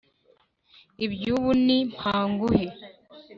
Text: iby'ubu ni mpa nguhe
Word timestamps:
iby'ubu 1.05 1.49
ni 1.65 1.77
mpa 1.91 2.15
nguhe 2.29 2.65